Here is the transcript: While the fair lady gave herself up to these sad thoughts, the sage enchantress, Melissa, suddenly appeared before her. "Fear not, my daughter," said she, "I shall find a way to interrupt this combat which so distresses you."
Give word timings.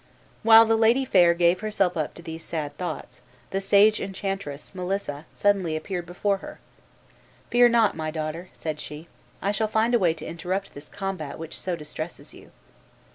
While 0.41 0.65
the 0.65 0.73
fair 1.05 1.29
lady 1.29 1.37
gave 1.37 1.59
herself 1.59 1.95
up 1.95 2.15
to 2.15 2.23
these 2.23 2.43
sad 2.43 2.75
thoughts, 2.75 3.21
the 3.51 3.61
sage 3.61 4.01
enchantress, 4.01 4.73
Melissa, 4.73 5.27
suddenly 5.29 5.75
appeared 5.75 6.07
before 6.07 6.37
her. 6.37 6.59
"Fear 7.51 7.69
not, 7.69 7.95
my 7.95 8.09
daughter," 8.09 8.49
said 8.51 8.79
she, 8.79 9.07
"I 9.43 9.51
shall 9.51 9.67
find 9.67 9.93
a 9.93 9.99
way 9.99 10.15
to 10.15 10.25
interrupt 10.25 10.73
this 10.73 10.89
combat 10.89 11.37
which 11.37 11.55
so 11.59 11.75
distresses 11.75 12.33
you." 12.33 12.49